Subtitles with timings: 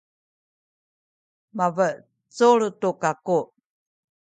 [1.57, 3.39] mabecul tu kaku.